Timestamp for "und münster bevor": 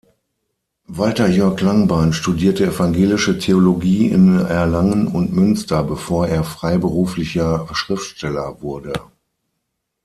5.05-6.27